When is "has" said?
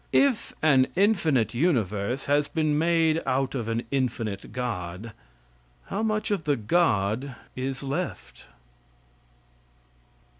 2.25-2.47